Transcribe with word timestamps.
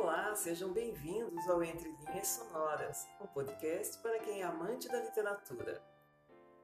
Olá, 0.00 0.32
sejam 0.36 0.72
bem-vindos 0.72 1.48
ao 1.48 1.60
Entre 1.60 1.90
Linhas 1.90 2.28
Sonoras, 2.28 3.04
um 3.20 3.26
podcast 3.26 3.98
para 3.98 4.20
quem 4.20 4.42
é 4.42 4.44
amante 4.44 4.86
da 4.86 5.02
literatura. 5.02 5.82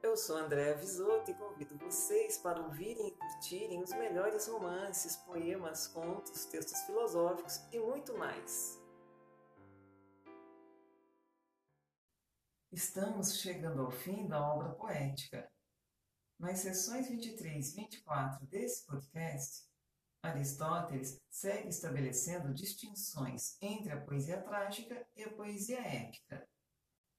Eu 0.01 0.15
sou 0.15 0.37
Andréa 0.37 0.73
Visoto 0.77 1.29
e 1.29 1.33
convido 1.33 1.77
vocês 1.77 2.37
para 2.37 2.61
ouvirem 2.61 3.09
e 3.09 3.11
curtirem 3.11 3.83
os 3.83 3.89
melhores 3.89 4.47
romances, 4.47 5.17
poemas, 5.17 5.85
contos, 5.85 6.45
textos 6.45 6.79
filosóficos 6.83 7.57
e 7.73 7.77
muito 7.77 8.17
mais. 8.17 8.81
Estamos 12.71 13.35
chegando 13.41 13.81
ao 13.81 13.91
fim 13.91 14.29
da 14.29 14.41
obra 14.41 14.69
poética. 14.75 15.51
Nas 16.39 16.59
sessões 16.59 17.09
23 17.09 17.73
e 17.73 17.75
24 17.75 18.47
desse 18.47 18.85
podcast, 18.85 19.74
Aristóteles 20.25 21.19
segue 21.29 21.69
estabelecendo 21.69 22.53
distinções 22.53 23.57
entre 23.61 23.91
a 23.91 24.01
poesia 24.01 24.41
trágica 24.41 25.07
e 25.15 25.23
a 25.23 25.31
poesia 25.31 25.79
épica, 25.79 26.47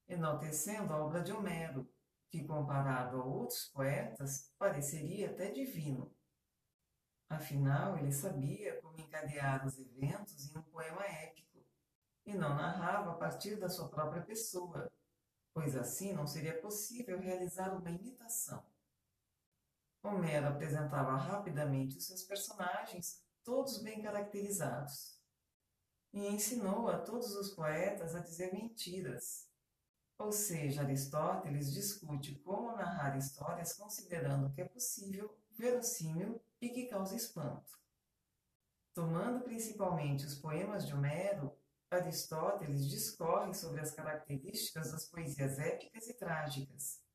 enaltecendo 0.08 0.92
a 0.92 1.04
obra 1.04 1.22
de 1.22 1.32
Homero, 1.32 1.88
que, 2.30 2.44
comparado 2.44 3.20
a 3.20 3.24
outros 3.24 3.70
poetas, 3.72 4.52
pareceria 4.58 5.30
até 5.30 5.50
divino. 5.50 6.14
Afinal, 7.28 7.98
ele 7.98 8.12
sabia 8.12 8.80
como 8.80 9.00
encadear 9.00 9.66
os 9.66 9.78
eventos 9.78 10.48
em 10.48 10.58
um 10.58 10.62
poema 10.62 11.04
épico, 11.04 11.64
e 12.24 12.34
não 12.34 12.54
narrava 12.54 13.12
a 13.12 13.14
partir 13.14 13.56
da 13.56 13.68
sua 13.68 13.88
própria 13.88 14.22
pessoa, 14.22 14.90
pois 15.54 15.76
assim 15.76 16.12
não 16.12 16.26
seria 16.26 16.60
possível 16.60 17.18
realizar 17.18 17.72
uma 17.74 17.90
imitação. 17.90 18.64
Homero 20.06 20.48
apresentava 20.48 21.16
rapidamente 21.16 21.96
os 21.98 22.06
seus 22.06 22.22
personagens, 22.22 23.22
todos 23.44 23.82
bem 23.82 24.00
caracterizados, 24.02 25.20
e 26.12 26.26
ensinou 26.26 26.88
a 26.88 26.98
todos 26.98 27.34
os 27.34 27.50
poetas 27.50 28.14
a 28.14 28.20
dizer 28.20 28.52
mentiras. 28.52 29.48
Ou 30.18 30.32
seja, 30.32 30.82
Aristóteles 30.82 31.72
discute 31.72 32.36
como 32.36 32.76
narrar 32.76 33.18
histórias 33.18 33.74
considerando 33.74 34.50
que 34.52 34.62
é 34.62 34.64
possível, 34.64 35.36
verossímil 35.50 36.40
e 36.60 36.70
que 36.70 36.86
causa 36.86 37.14
espanto. 37.14 37.78
Tomando 38.94 39.44
principalmente 39.44 40.24
os 40.24 40.34
poemas 40.34 40.86
de 40.86 40.94
Homero, 40.94 41.54
Aristóteles 41.90 42.88
discorre 42.88 43.52
sobre 43.52 43.80
as 43.80 43.90
características 43.90 44.92
das 44.92 45.06
poesias 45.06 45.58
épicas 45.58 46.08
e 46.08 46.14
trágicas 46.14 47.05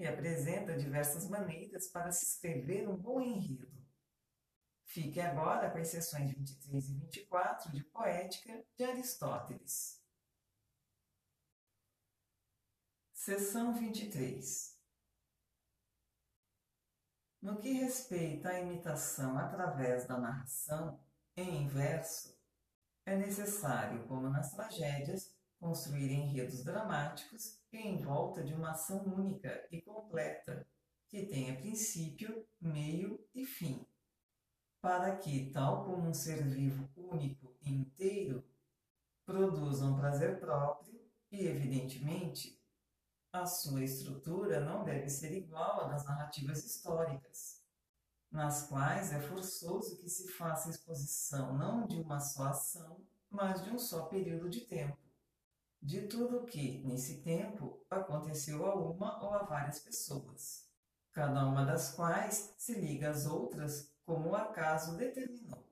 e 0.00 0.06
apresenta 0.06 0.78
diversas 0.78 1.28
maneiras 1.28 1.88
para 1.88 2.10
se 2.10 2.24
escrever 2.24 2.88
um 2.88 2.96
bom 2.96 3.20
enredo. 3.20 3.70
Fique 4.82 5.20
agora 5.20 5.70
com 5.70 5.76
as 5.76 5.88
sessões 5.88 6.32
23 6.32 6.88
e 6.88 6.94
24 6.94 7.70
de 7.70 7.84
Poética 7.84 8.64
de 8.74 8.82
Aristóteles. 8.82 10.02
Seção 13.12 13.74
23 13.74 14.80
No 17.42 17.60
que 17.60 17.70
respeita 17.72 18.48
à 18.48 18.58
imitação 18.58 19.38
através 19.38 20.06
da 20.08 20.18
narração, 20.18 20.98
em 21.36 21.68
verso, 21.68 22.34
é 23.04 23.16
necessário, 23.16 24.08
como 24.08 24.30
nas 24.30 24.50
tragédias, 24.52 25.29
construir 25.60 26.10
enredos 26.10 26.64
dramáticos 26.64 27.60
em 27.70 27.98
volta 27.98 28.42
de 28.42 28.54
uma 28.54 28.70
ação 28.70 29.04
única 29.04 29.68
e 29.70 29.80
completa, 29.82 30.66
que 31.06 31.26
tenha 31.26 31.56
princípio, 31.56 32.46
meio 32.58 33.22
e 33.34 33.44
fim, 33.44 33.86
para 34.80 35.16
que, 35.16 35.50
tal 35.50 35.84
como 35.84 36.08
um 36.08 36.14
ser 36.14 36.42
vivo 36.42 36.88
único 36.96 37.54
e 37.60 37.70
inteiro, 37.70 38.42
produza 39.26 39.84
um 39.84 39.96
prazer 39.96 40.40
próprio 40.40 40.98
e, 41.30 41.46
evidentemente, 41.46 42.58
a 43.32 43.44
sua 43.44 43.84
estrutura 43.84 44.60
não 44.60 44.82
deve 44.82 45.08
ser 45.08 45.36
igual 45.36 45.82
à 45.82 45.88
das 45.88 46.04
narrativas 46.04 46.64
históricas, 46.64 47.62
nas 48.30 48.66
quais 48.66 49.12
é 49.12 49.20
forçoso 49.20 49.98
que 49.98 50.08
se 50.08 50.26
faça 50.28 50.70
exposição 50.70 51.56
não 51.56 51.86
de 51.86 52.00
uma 52.00 52.18
só 52.18 52.44
ação, 52.44 53.04
mas 53.28 53.62
de 53.62 53.70
um 53.70 53.78
só 53.78 54.06
período 54.06 54.48
de 54.48 54.62
tempo 54.62 55.09
de 55.90 56.02
tudo 56.02 56.46
que, 56.46 56.78
nesse 56.84 57.20
tempo, 57.20 57.84
aconteceu 57.90 58.64
a 58.64 58.76
uma 58.76 59.20
ou 59.24 59.34
a 59.34 59.42
várias 59.42 59.80
pessoas, 59.80 60.70
cada 61.10 61.44
uma 61.44 61.64
das 61.64 61.92
quais 61.96 62.54
se 62.56 62.74
liga 62.74 63.10
às 63.10 63.26
outras 63.26 63.92
como 64.06 64.30
o 64.30 64.36
acaso 64.36 64.96
determinou. 64.96 65.68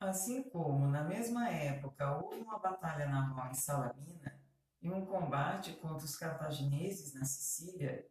Assim 0.00 0.42
como, 0.50 0.88
na 0.88 1.04
mesma 1.04 1.48
época, 1.48 2.18
houve 2.18 2.40
uma 2.40 2.58
batalha 2.58 3.06
naval 3.06 3.52
em 3.52 3.54
Salamina 3.54 4.42
e 4.80 4.90
um 4.90 5.06
combate 5.06 5.74
contra 5.74 6.04
os 6.04 6.16
cartagineses 6.16 7.14
na 7.14 7.24
Sicília, 7.24 8.04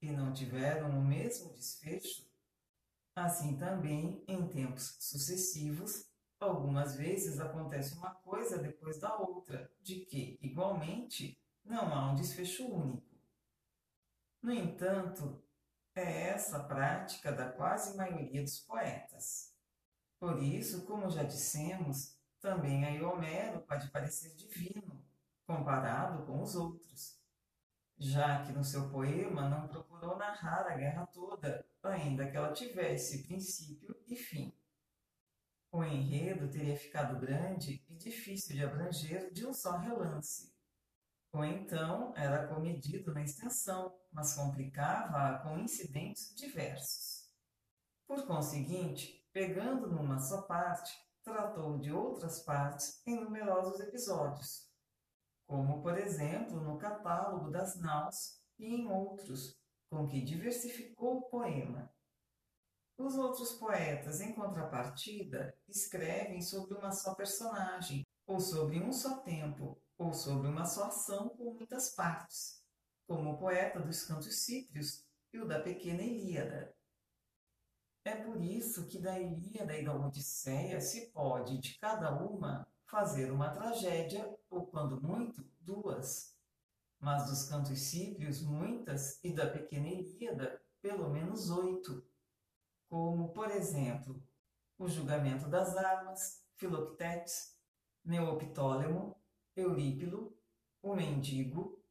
e 0.00 0.12
não 0.12 0.32
tiveram 0.32 0.90
o 0.90 1.04
mesmo 1.04 1.52
desfecho, 1.52 2.30
assim 3.16 3.56
também, 3.56 4.22
em 4.28 4.46
tempos 4.46 4.96
sucessivos, 5.00 6.11
Algumas 6.42 6.96
vezes 6.96 7.38
acontece 7.38 7.94
uma 7.94 8.10
coisa 8.16 8.58
depois 8.58 8.98
da 8.98 9.16
outra, 9.16 9.70
de 9.80 10.00
que, 10.00 10.40
igualmente, 10.42 11.40
não 11.64 11.94
há 11.94 12.10
um 12.10 12.16
desfecho 12.16 12.66
único. 12.66 13.16
No 14.42 14.52
entanto, 14.52 15.40
é 15.94 16.30
essa 16.30 16.56
a 16.56 16.64
prática 16.64 17.30
da 17.30 17.48
quase 17.52 17.96
maioria 17.96 18.42
dos 18.42 18.58
poetas. 18.58 19.54
Por 20.18 20.42
isso, 20.42 20.84
como 20.84 21.08
já 21.08 21.22
dissemos, 21.22 22.18
também 22.40 22.84
aí 22.84 23.00
Homero 23.00 23.60
pode 23.60 23.88
parecer 23.90 24.34
divino, 24.34 25.00
comparado 25.46 26.26
com 26.26 26.42
os 26.42 26.56
outros, 26.56 27.20
já 27.96 28.44
que 28.44 28.50
no 28.50 28.64
seu 28.64 28.90
poema 28.90 29.48
não 29.48 29.68
procurou 29.68 30.16
narrar 30.16 30.66
a 30.66 30.76
guerra 30.76 31.06
toda, 31.06 31.64
ainda 31.84 32.28
que 32.28 32.36
ela 32.36 32.52
tivesse 32.52 33.22
princípio 33.22 33.96
e 34.08 34.16
fim. 34.16 34.52
O 35.74 35.82
enredo 35.82 36.50
teria 36.50 36.76
ficado 36.76 37.18
grande 37.18 37.82
e 37.88 37.94
difícil 37.94 38.54
de 38.54 38.62
abranger 38.62 39.32
de 39.32 39.46
um 39.46 39.54
só 39.54 39.78
relance. 39.78 40.52
Ou 41.32 41.42
então 41.46 42.12
era 42.14 42.46
comedido 42.46 43.14
na 43.14 43.22
extensão, 43.22 43.98
mas 44.12 44.34
complicava-a 44.34 45.38
com 45.38 45.58
incidentes 45.58 46.34
diversos. 46.36 47.32
Por 48.06 48.26
conseguinte, 48.26 49.26
pegando 49.32 49.90
numa 49.90 50.18
só 50.18 50.42
parte, 50.42 50.92
tratou 51.24 51.78
de 51.78 51.90
outras 51.90 52.40
partes 52.40 53.00
em 53.06 53.18
numerosos 53.18 53.80
episódios, 53.80 54.70
como 55.46 55.82
por 55.82 55.96
exemplo 55.96 56.60
no 56.60 56.76
catálogo 56.76 57.50
das 57.50 57.80
naus 57.80 58.42
e 58.58 58.66
em 58.66 58.90
outros, 58.90 59.58
com 59.88 60.06
que 60.06 60.20
diversificou 60.20 61.16
o 61.16 61.30
poema 61.30 61.91
os 62.98 63.16
outros 63.16 63.52
poetas, 63.54 64.20
em 64.20 64.34
contrapartida, 64.34 65.56
escrevem 65.68 66.40
sobre 66.40 66.74
uma 66.74 66.92
só 66.92 67.14
personagem, 67.14 68.06
ou 68.26 68.40
sobre 68.40 68.80
um 68.80 68.92
só 68.92 69.18
tempo, 69.18 69.80
ou 69.98 70.12
sobre 70.12 70.48
uma 70.48 70.64
só 70.64 70.84
ação 70.84 71.30
com 71.30 71.54
muitas 71.54 71.94
partes, 71.94 72.62
como 73.06 73.30
o 73.30 73.38
poeta 73.38 73.80
dos 73.80 74.04
Cantos 74.04 74.44
Cíprios 74.44 75.04
e 75.32 75.38
o 75.38 75.46
da 75.46 75.60
Pequena 75.60 76.02
Ilíada. 76.02 76.74
É 78.04 78.16
por 78.16 78.40
isso 78.40 78.86
que 78.86 78.98
da 78.98 79.18
Ilíada 79.18 79.76
e 79.76 79.84
da 79.84 79.94
Odisseia 79.94 80.80
se 80.80 81.12
pode, 81.12 81.58
de 81.58 81.78
cada 81.78 82.10
uma, 82.20 82.66
fazer 82.84 83.30
uma 83.30 83.50
tragédia, 83.50 84.28
ou 84.50 84.66
quando 84.66 85.00
muito, 85.00 85.44
duas. 85.60 86.36
Mas 87.00 87.26
dos 87.26 87.48
Cantos 87.48 87.78
Cíprios, 87.78 88.42
muitas, 88.42 89.22
e 89.24 89.32
da 89.32 89.48
Pequena 89.48 89.88
Ilíada, 89.88 90.60
pelo 90.80 91.08
menos 91.10 91.48
oito 91.50 92.04
como, 92.92 93.32
por 93.32 93.50
exemplo, 93.50 94.22
o 94.76 94.86
julgamento 94.86 95.48
das 95.48 95.74
armas, 95.78 96.46
Filoctetes, 96.56 97.58
Neoptólemo, 98.04 99.18
Eurípilo, 99.56 100.38
o 100.82 100.94
mendigo, 100.94 101.82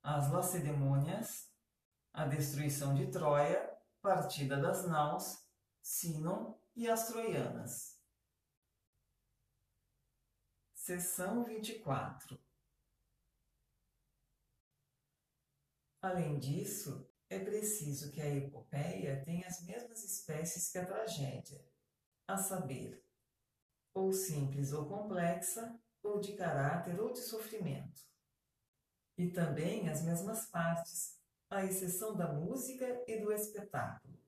as 0.00 0.30
Lacedemônias, 0.30 1.52
a 2.12 2.24
destruição 2.24 2.94
de 2.94 3.10
Troia, 3.10 3.76
partida 4.00 4.56
das 4.56 4.86
naus, 4.86 5.44
Sinon 5.80 6.54
e 6.76 6.88
as 6.88 7.08
troianas. 7.08 8.00
Seção 10.72 11.42
24 11.42 12.38
Além 16.00 16.38
disso, 16.38 17.11
é 17.32 17.38
preciso 17.38 18.12
que 18.12 18.20
a 18.20 18.28
epopeia 18.28 19.22
tenha 19.24 19.46
as 19.46 19.64
mesmas 19.64 20.04
espécies 20.04 20.70
que 20.70 20.76
a 20.76 20.84
tragédia, 20.84 21.64
a 22.28 22.36
saber, 22.36 23.02
ou 23.94 24.12
simples 24.12 24.72
ou 24.72 24.86
complexa, 24.86 25.80
ou 26.02 26.20
de 26.20 26.34
caráter 26.34 27.00
ou 27.00 27.10
de 27.10 27.20
sofrimento. 27.20 28.02
E 29.16 29.30
também 29.30 29.88
as 29.88 30.02
mesmas 30.02 30.46
partes, 30.46 31.18
à 31.48 31.64
exceção 31.64 32.14
da 32.14 32.30
música 32.32 33.02
e 33.06 33.18
do 33.18 33.32
espetáculo. 33.32 34.20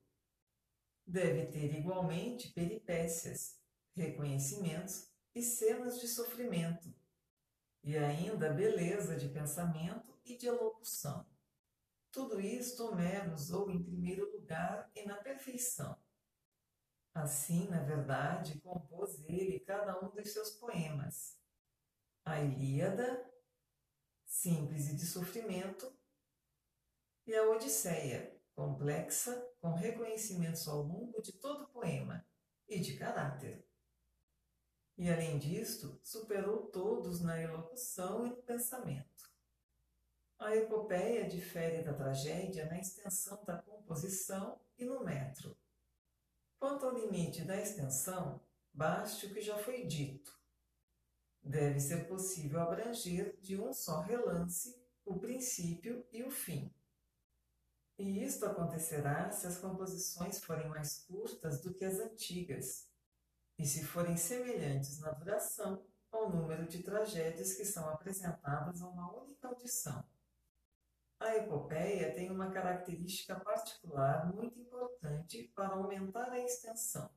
Deve 1.05 1.45
ter 1.47 1.77
igualmente 1.77 2.53
peripécias, 2.53 3.59
reconhecimentos 3.93 5.11
e 5.35 5.43
cenas 5.43 5.99
de 5.99 6.07
sofrimento, 6.07 6.91
e 7.83 7.95
ainda 7.97 8.51
beleza 8.51 9.15
de 9.15 9.29
pensamento 9.29 10.17
e 10.25 10.35
de 10.35 10.47
elocução. 10.47 11.34
Tudo 12.15 12.39
isto 12.39 12.85
Homero 12.85 13.33
usou 13.33 13.69
em 13.69 13.83
primeiro 13.83 14.31
lugar 14.31 14.89
e 14.95 15.05
na 15.05 15.17
perfeição. 15.17 16.01
Assim, 17.13 17.67
na 17.67 17.83
verdade, 17.83 18.57
compôs 18.61 19.21
ele 19.25 19.59
cada 19.59 19.99
um 20.01 20.09
dos 20.11 20.31
seus 20.31 20.51
poemas. 20.51 21.37
A 22.23 22.39
Ilíada, 22.41 23.29
simples 24.25 24.87
e 24.87 24.95
de 24.95 25.05
sofrimento, 25.05 25.93
e 27.27 27.35
a 27.35 27.49
Odisseia, 27.49 28.41
complexa, 28.53 29.35
com 29.59 29.73
reconhecimentos 29.73 30.69
ao 30.69 30.83
longo 30.83 31.21
de 31.21 31.33
todo 31.33 31.65
o 31.65 31.69
poema 31.69 32.25
e 32.65 32.79
de 32.79 32.97
caráter. 32.97 33.67
E 34.97 35.11
além 35.11 35.37
disto, 35.37 35.99
superou 36.01 36.67
todos 36.67 37.19
na 37.19 37.41
elocução 37.41 38.25
e 38.25 38.29
no 38.29 38.41
pensamento. 38.41 39.34
A 40.37 40.55
epopeia 40.55 41.27
difere 41.27 41.81
da 41.81 41.93
tragédia 41.93 42.65
na 42.65 42.77
extensão 42.77 43.43
da 43.45 43.57
composição 43.57 44.59
e 44.77 44.85
no 44.85 45.03
metro. 45.03 45.57
Quanto 46.59 46.85
ao 46.85 46.93
limite 46.93 47.43
da 47.43 47.59
extensão, 47.59 48.41
baste 48.73 49.27
o 49.27 49.33
que 49.33 49.41
já 49.41 49.57
foi 49.57 49.85
dito. 49.85 50.37
Deve 51.41 51.79
ser 51.79 52.07
possível 52.07 52.59
abranger 52.59 53.37
de 53.39 53.55
um 53.55 53.71
só 53.71 54.01
relance 54.01 54.75
o 55.05 55.17
princípio 55.17 56.05
e 56.11 56.23
o 56.23 56.31
fim. 56.31 56.73
E 57.97 58.23
isto 58.23 58.45
acontecerá 58.45 59.31
se 59.31 59.47
as 59.47 59.57
composições 59.57 60.43
forem 60.43 60.67
mais 60.67 60.97
curtas 61.07 61.61
do 61.61 61.73
que 61.73 61.85
as 61.85 61.99
antigas, 61.99 62.89
e 63.57 63.65
se 63.65 63.85
forem 63.85 64.17
semelhantes 64.17 64.99
na 64.99 65.11
duração 65.11 65.81
ao 66.11 66.29
número 66.29 66.67
de 66.67 66.83
tragédias 66.83 67.53
que 67.53 67.63
são 67.63 67.87
apresentadas 67.89 68.81
a 68.81 68.87
uma 68.89 69.13
única 69.13 69.47
audição. 69.47 70.03
A 71.25 71.37
epopeia 71.37 72.13
tem 72.13 72.29
uma 72.29 72.51
característica 72.51 73.39
particular 73.39 74.31
muito 74.33 74.59
importante 74.59 75.51
para 75.55 75.69
aumentar 75.69 76.31
a 76.31 76.39
extensão, 76.39 77.09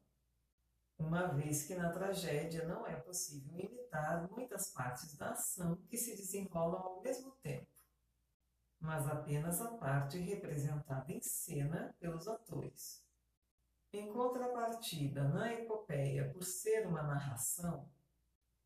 uma 0.99 1.27
vez 1.27 1.67
que 1.67 1.75
na 1.75 1.93
tragédia 1.93 2.67
não 2.67 2.87
é 2.87 2.97
possível 2.97 3.59
imitar 3.59 4.29
muitas 4.31 4.71
partes 4.71 5.15
da 5.17 5.33
ação 5.33 5.77
que 5.89 5.97
se 5.97 6.17
desenrolam 6.17 6.81
ao 6.81 7.03
mesmo 7.03 7.33
tempo 7.43 7.69
mas 8.81 9.07
apenas 9.09 9.61
a 9.61 9.73
parte 9.73 10.19
representada 10.19 11.13
em 11.13 11.21
cena 11.21 11.95
pelos 11.99 12.29
atores. 12.29 13.05
Em 13.93 14.13
contrapartida, 14.13 15.25
na 15.25 15.53
epopeia, 15.53 16.31
por 16.31 16.45
ser 16.45 16.87
uma 16.87 17.03
narração, 17.03 17.89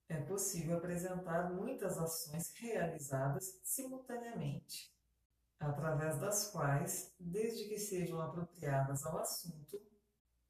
é 0.08 0.20
possível 0.20 0.76
apresentar 0.76 1.50
muitas 1.50 1.96
ações 1.96 2.52
realizadas 2.56 3.58
simultaneamente, 3.62 4.92
através 5.62 6.18
das 6.18 6.50
quais, 6.50 7.14
desde 7.18 7.68
que 7.68 7.78
sejam 7.78 8.20
apropriadas 8.20 9.04
ao 9.04 9.18
assunto, 9.18 9.80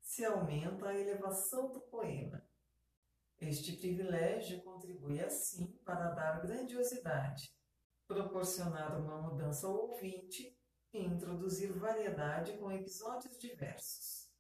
se 0.01 0.25
aumenta 0.25 0.89
a 0.89 0.99
elevação 0.99 1.73
do 1.73 1.81
poema. 1.81 2.45
Este 3.41 3.77
privilégio 3.77 4.63
contribui 4.63 5.21
assim 5.21 5.67
para 5.85 6.11
dar 6.11 6.41
grandiosidade 6.41 7.53
proporcionar 8.13 9.01
uma 9.01 9.23
mudança 9.23 9.67
ao 9.67 9.75
ouvinte 9.75 10.57
e 10.93 10.99
introduzir 10.99 11.73
variedade 11.73 12.59
com 12.59 12.71
episódios 12.71 13.39
diversos. 13.39 14.31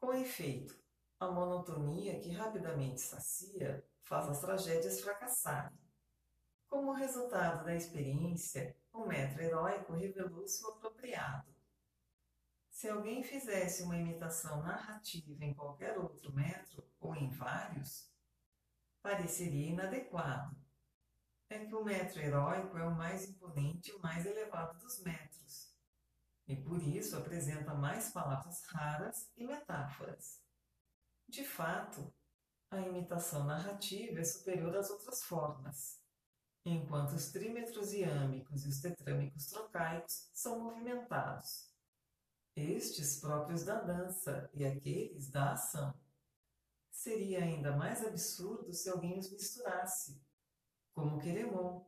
Com 0.00 0.14
efeito, 0.14 0.78
a 1.20 1.30
monotonia 1.30 2.18
que 2.20 2.30
rapidamente 2.30 3.00
sacia 3.00 3.84
faz 4.02 4.28
as 4.28 4.40
tragédias 4.40 5.00
fracassarem. 5.00 5.76
Como 6.68 6.92
resultado 6.92 7.64
da 7.64 7.74
experiência, 7.74 8.76
o 8.92 9.06
metro 9.06 9.42
heróico 9.42 9.92
revelou-se 9.92 10.64
o 10.64 10.68
apropriado. 10.68 11.54
Se 12.70 12.88
alguém 12.88 13.22
fizesse 13.22 13.82
uma 13.82 13.96
imitação 13.96 14.62
narrativa 14.62 15.44
em 15.44 15.54
qualquer 15.54 15.98
outro 15.98 16.32
metro 16.32 16.88
ou 17.00 17.14
em 17.14 17.28
vários, 17.30 18.12
pareceria 19.02 19.70
inadequado 19.70 20.56
é 21.50 21.64
que 21.64 21.74
o 21.74 21.82
metro 21.82 22.20
heróico 22.20 22.76
é 22.76 22.84
o 22.84 22.94
mais 22.94 23.26
imponente 23.28 23.90
e 23.90 23.94
o 23.94 24.02
mais 24.02 24.26
elevado 24.26 24.78
dos 24.78 25.02
metros, 25.02 25.74
e 26.46 26.54
por 26.54 26.82
isso 26.82 27.16
apresenta 27.16 27.74
mais 27.74 28.10
palavras 28.10 28.62
raras 28.66 29.30
e 29.36 29.46
metáforas. 29.46 30.42
De 31.26 31.44
fato, 31.44 32.12
a 32.70 32.80
imitação 32.80 33.44
narrativa 33.44 34.20
é 34.20 34.24
superior 34.24 34.76
às 34.76 34.90
outras 34.90 35.22
formas, 35.24 35.97
enquanto 36.74 37.12
os 37.12 37.30
trímetros 37.30 37.92
iâmicos 37.92 38.64
e 38.64 38.68
os 38.68 38.80
tetrâmicos 38.80 39.46
trocaicos 39.46 40.30
são 40.32 40.58
movimentados, 40.60 41.68
estes 42.54 43.20
próprios 43.20 43.64
da 43.64 43.80
dança 43.80 44.50
e 44.54 44.64
aqueles 44.64 45.30
da 45.30 45.52
ação. 45.52 45.94
Seria 46.90 47.44
ainda 47.44 47.76
mais 47.76 48.04
absurdo 48.04 48.72
se 48.72 48.90
alguém 48.90 49.18
os 49.18 49.30
misturasse 49.30 50.20
como 50.92 51.20
Queremon. 51.20 51.84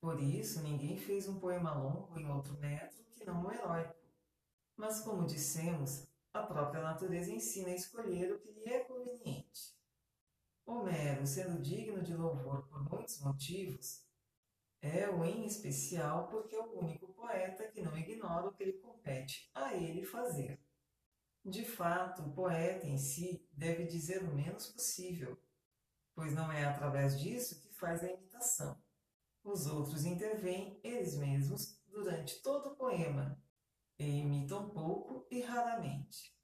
Por 0.00 0.20
isso, 0.20 0.62
ninguém 0.62 0.96
fez 0.96 1.28
um 1.28 1.38
poema 1.38 1.72
longo 1.74 2.18
em 2.18 2.28
outro 2.28 2.58
metro 2.58 3.04
que 3.14 3.24
não 3.24 3.46
o 3.46 3.52
heróico. 3.52 3.94
Mas, 4.76 5.00
como 5.02 5.26
dissemos, 5.26 6.08
a 6.32 6.42
própria 6.42 6.82
natureza 6.82 7.30
ensina 7.30 7.68
a 7.68 7.74
escolher 7.74 8.32
o 8.32 8.40
que 8.40 8.50
lhe 8.50 8.64
é 8.64 8.80
conveniente. 8.80 9.78
Homero, 10.66 11.26
sendo 11.26 11.60
digno 11.60 12.02
de 12.02 12.14
louvor 12.16 12.66
por 12.68 12.88
muitos 13.10 13.20
motivos, 13.20 14.06
é 14.80 15.08
o 15.10 15.24
em 15.24 15.44
especial 15.44 16.28
porque 16.28 16.54
é 16.54 16.60
o 16.60 16.78
único 16.78 17.12
poeta 17.12 17.68
que 17.68 17.82
não 17.82 17.96
ignora 17.96 18.48
o 18.48 18.52
que 18.52 18.64
lhe 18.64 18.72
compete 18.74 19.50
a 19.54 19.74
ele 19.74 20.04
fazer. 20.04 20.60
De 21.44 21.64
fato, 21.64 22.22
o 22.22 22.32
poeta 22.32 22.86
em 22.86 22.98
si 22.98 23.46
deve 23.52 23.86
dizer 23.86 24.22
o 24.22 24.34
menos 24.34 24.68
possível, 24.68 25.38
pois 26.14 26.34
não 26.34 26.52
é 26.52 26.64
através 26.64 27.18
disso 27.18 27.60
que 27.60 27.72
faz 27.74 28.02
a 28.02 28.10
imitação. 28.10 28.80
Os 29.42 29.66
outros 29.66 30.04
intervêm 30.04 30.78
eles 30.84 31.16
mesmos 31.16 31.80
durante 31.86 32.40
todo 32.42 32.70
o 32.70 32.76
poema 32.76 33.42
e 33.98 34.04
imitam 34.20 34.70
pouco 34.70 35.26
e 35.30 35.40
raramente. 35.40 36.34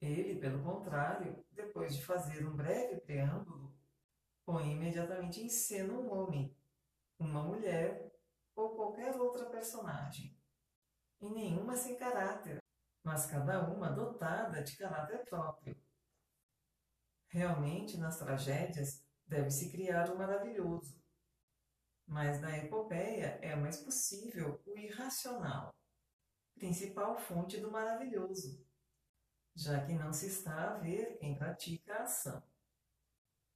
Ele, 0.00 0.38
pelo 0.38 0.62
contrário, 0.62 1.44
depois 1.50 1.94
de 1.94 2.04
fazer 2.04 2.46
um 2.46 2.56
breve 2.56 3.00
preâmbulo, 3.00 3.73
põe 4.44 4.72
imediatamente 4.72 5.40
em 5.40 5.48
cena 5.48 5.94
um 5.94 6.12
homem, 6.12 6.56
uma 7.18 7.42
mulher 7.42 8.12
ou 8.54 8.74
qualquer 8.76 9.16
outra 9.16 9.46
personagem. 9.46 10.36
E 11.20 11.28
nenhuma 11.28 11.76
sem 11.76 11.96
caráter, 11.96 12.58
mas 13.02 13.26
cada 13.26 13.66
uma 13.68 13.90
dotada 13.90 14.62
de 14.62 14.76
caráter 14.76 15.24
próprio. 15.24 15.76
Realmente, 17.28 17.96
nas 17.96 18.18
tragédias, 18.18 19.04
deve-se 19.26 19.70
criar 19.70 20.10
o 20.10 20.18
maravilhoso. 20.18 21.02
Mas 22.06 22.40
na 22.40 22.56
epopeia 22.58 23.38
é 23.40 23.56
mais 23.56 23.78
possível 23.78 24.62
o 24.66 24.78
irracional, 24.78 25.74
principal 26.54 27.16
fonte 27.16 27.58
do 27.58 27.70
maravilhoso, 27.70 28.62
já 29.54 29.84
que 29.84 29.94
não 29.94 30.12
se 30.12 30.26
está 30.26 30.70
a 30.70 30.78
ver 30.78 31.16
quem 31.16 31.36
pratica 31.36 31.94
a 31.94 32.02
ação. 32.02 32.42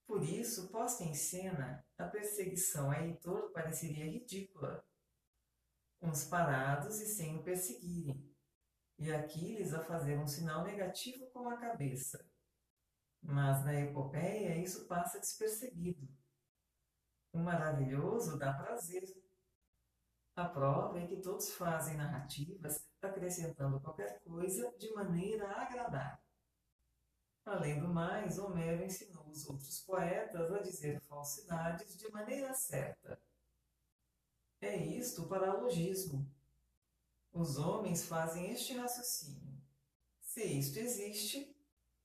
Por 0.09 0.25
isso, 0.25 0.69
posta 0.73 1.05
em 1.05 1.15
cena, 1.15 1.87
a 1.97 2.05
perseguição 2.09 2.91
a 2.91 3.01
Heitor 3.01 3.53
pareceria 3.53 4.11
ridícula. 4.11 4.85
Uns 6.03 6.25
parados 6.25 7.01
e 7.01 7.07
sem 7.07 7.37
o 7.37 7.45
perseguirem, 7.45 8.29
e 8.99 9.13
Aquiles 9.13 9.73
a 9.73 9.85
fazer 9.85 10.19
um 10.19 10.27
sinal 10.27 10.65
negativo 10.65 11.31
com 11.31 11.49
a 11.49 11.57
cabeça 11.57 12.29
mas 13.23 13.65
na 13.65 13.75
epopeia 13.75 14.57
isso 14.57 14.87
passa 14.87 15.19
despercebido. 15.19 16.09
O 17.33 17.39
maravilhoso 17.39 18.39
dá 18.39 18.53
prazer. 18.53 19.05
A 20.35 20.49
prova 20.49 21.01
é 21.01 21.07
que 21.07 21.21
todos 21.21 21.51
fazem 21.51 21.97
narrativas 21.97 22.87
acrescentando 23.03 23.81
qualquer 23.81 24.21
coisa 24.21 24.73
de 24.79 24.93
maneira 24.95 25.49
a 25.49 25.63
agradar. 25.63 26.23
Além 27.49 27.81
do 27.81 27.89
mais, 27.89 28.39
Homero 28.39 28.85
ensinou 28.85 29.27
os 29.27 29.49
outros 29.49 29.81
poetas 29.81 30.53
a 30.53 30.59
dizer 30.59 31.01
falsidades 31.01 31.97
de 31.97 32.07
maneira 32.11 32.53
certa. 32.53 33.19
É 34.61 34.77
isto 34.77 35.23
o 35.23 35.29
paralogismo. 35.29 36.31
Os 37.33 37.57
homens 37.57 38.05
fazem 38.05 38.51
este 38.51 38.75
raciocínio. 38.75 39.59
Se 40.21 40.45
isto 40.45 40.79
existe, 40.79 41.57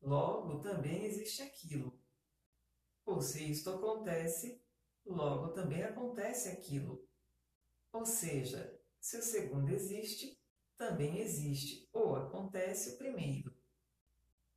logo 0.02 0.60
também 0.62 1.04
existe 1.04 1.42
aquilo. 1.42 2.00
Ou 3.06 3.22
se 3.22 3.44
isto 3.44 3.70
acontece, 3.70 4.64
logo 5.06 5.50
também 5.50 5.84
acontece 5.84 6.48
aquilo. 6.48 7.06
Ou 7.92 8.06
seja, 8.06 8.80
se 8.98 9.18
o 9.18 9.22
segundo 9.22 9.70
existe, 9.72 10.42
também 10.78 11.20
existe 11.20 11.90
ou 11.92 12.16
acontece 12.16 12.92
o 12.92 12.98
primeiro. 12.98 13.53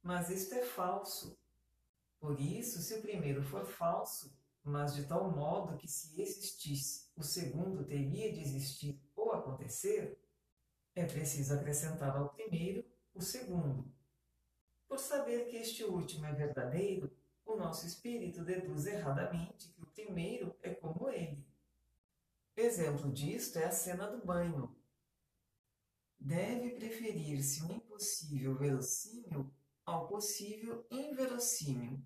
Mas 0.06 0.30
isto 0.30 0.54
é 0.54 0.62
falso. 0.62 1.36
Por 2.20 2.40
isso, 2.40 2.80
se 2.80 2.94
o 2.94 3.02
primeiro 3.02 3.42
for 3.42 3.66
falso, 3.66 4.32
mas 4.62 4.94
de 4.94 5.04
tal 5.04 5.28
modo 5.32 5.76
que 5.76 5.88
se 5.88 6.22
existisse, 6.22 7.10
o 7.16 7.24
segundo 7.24 7.84
teria 7.84 8.32
de 8.32 8.40
existir 8.40 9.02
ou 9.16 9.32
acontecer, 9.32 10.16
é 10.94 11.04
preciso 11.04 11.54
acrescentar 11.54 12.16
ao 12.16 12.28
primeiro 12.28 12.84
o 13.12 13.20
segundo. 13.20 13.92
Por 14.86 15.00
saber 15.00 15.48
que 15.48 15.56
este 15.56 15.82
último 15.82 16.24
é 16.24 16.32
verdadeiro, 16.32 17.10
o 17.44 17.56
nosso 17.56 17.84
espírito 17.84 18.44
deduz 18.44 18.86
erradamente 18.86 19.72
que 19.72 19.82
o 19.82 19.86
primeiro 19.86 20.54
é 20.62 20.72
como 20.72 21.10
ele. 21.10 21.44
Exemplo 22.56 23.10
disto 23.10 23.58
é 23.58 23.64
a 23.64 23.72
cena 23.72 24.06
do 24.06 24.24
banho. 24.24 24.72
Deve 26.16 26.76
preferir-se 26.76 27.64
um 27.64 27.72
impossível 27.72 28.54
verossímil 28.54 29.52
ao 29.86 30.08
possível 30.08 30.84
inverossímil. 30.90 32.04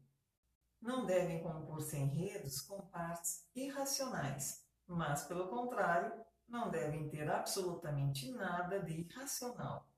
Não 0.81 1.07
devem 1.07 1.43
compor-se 1.43 1.97
enredos 1.97 2.61
com 2.61 2.81
partes 2.89 3.49
irracionais, 3.55 4.65
mas, 4.87 5.25
pelo 5.25 5.49
contrário, 5.49 6.13
não 6.47 6.71
devem 6.71 7.09
ter 7.09 7.31
absolutamente 7.31 8.31
nada 8.31 8.81
de 8.81 9.01
irracional. 9.01 9.89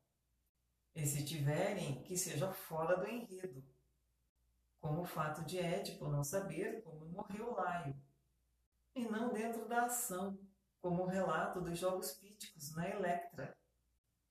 E 0.95 1.05
se 1.07 1.25
tiverem, 1.25 2.03
que 2.05 2.17
seja 2.17 2.53
fora 2.53 2.97
do 2.97 3.09
enredo, 3.09 3.65
como 4.81 5.03
o 5.03 5.07
fato 5.07 5.45
de 5.45 5.59
Édipo 5.59 6.09
não 6.09 6.23
saber 6.23 6.83
como 6.83 7.07
morreu 7.07 7.53
Laio, 7.55 7.97
e 8.95 9.09
não 9.09 9.33
dentro 9.33 9.67
da 9.67 9.87
ação, 9.87 10.39
como 10.81 11.05
o 11.05 11.07
relato 11.07 11.61
dos 11.61 11.79
Jogos 11.79 12.12
Píticos 12.12 12.75
na 12.75 12.89
Electra, 12.89 13.57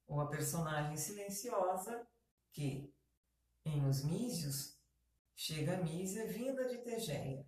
ou 0.05 0.19
a 0.19 0.27
personagem 0.27 0.97
silenciosa 0.97 2.05
que, 2.51 2.93
em 3.65 3.85
Os 3.85 4.03
Mísios, 4.03 4.75
chega 5.35 5.77
a 5.77 5.83
Mísia 5.83 6.25
vinda 6.27 6.67
de 6.67 6.79
Tegeia. 6.79 7.45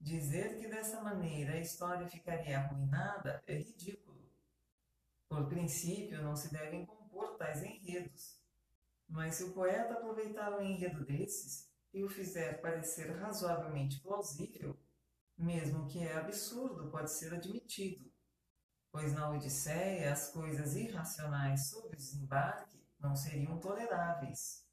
Dizer 0.00 0.58
que 0.58 0.68
dessa 0.68 1.00
maneira 1.00 1.52
a 1.52 1.60
história 1.60 2.08
ficaria 2.08 2.58
arruinada 2.58 3.42
é 3.46 3.54
ridículo. 3.54 4.28
Por 5.28 5.48
princípio, 5.48 6.22
não 6.22 6.34
se 6.34 6.52
devem 6.52 6.86
compor 6.86 7.36
tais 7.36 7.62
enredos. 7.62 8.40
Mas 9.08 9.36
se 9.36 9.44
o 9.44 9.52
poeta 9.52 9.94
aproveitar 9.94 10.52
um 10.58 10.62
enredo 10.62 11.04
desses 11.04 11.68
e 11.92 12.02
o 12.02 12.08
fizer 12.08 12.60
parecer 12.60 13.10
razoavelmente 13.16 14.00
plausível, 14.00 14.78
mesmo 15.36 15.86
que 15.86 16.00
é 16.00 16.16
absurdo, 16.16 16.90
pode 16.90 17.10
ser 17.10 17.32
admitido, 17.32 18.12
pois 18.90 19.12
na 19.12 19.30
Odisseia 19.30 20.12
as 20.12 20.30
coisas 20.30 20.74
irracionais 20.74 21.68
sobre 21.68 21.94
o 21.94 21.96
desembarque 21.96 22.84
não 22.98 23.14
seriam 23.14 23.58
toleráveis 23.58 24.67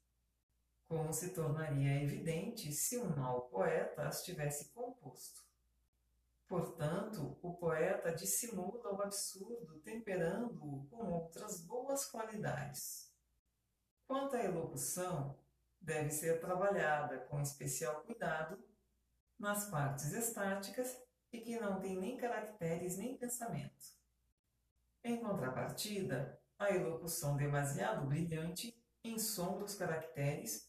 como 0.88 1.12
se 1.12 1.30
tornaria 1.30 2.02
evidente 2.02 2.72
se 2.72 2.98
um 2.98 3.16
mau 3.16 3.42
poeta 3.48 4.06
as 4.06 4.24
tivesse 4.24 4.72
composto. 4.72 5.44
Portanto, 6.46 7.36
o 7.42 7.54
poeta 7.54 8.12
dissimula 8.12 8.94
o 8.94 9.02
absurdo 9.02 9.80
temperando-o 9.80 10.86
com 10.86 11.10
outras 11.10 11.60
boas 11.60 12.04
qualidades. 12.06 13.12
Quanto 14.06 14.36
à 14.36 14.44
elocução, 14.44 15.36
deve 15.80 16.10
ser 16.10 16.40
trabalhada 16.40 17.18
com 17.26 17.40
especial 17.40 18.02
cuidado 18.02 18.62
nas 19.38 19.68
partes 19.68 20.12
estáticas 20.12 20.96
e 21.32 21.40
que 21.40 21.58
não 21.58 21.80
têm 21.80 21.96
nem 21.96 22.16
caracteres 22.16 22.96
nem 22.96 23.16
pensamento. 23.16 23.96
Em 25.02 25.20
contrapartida, 25.20 26.40
a 26.58 26.70
elocução 26.70 27.36
demasiado 27.36 28.06
brilhante 28.06 28.76
ensombra 29.04 29.64
os 29.64 29.74
caracteres 29.74 30.68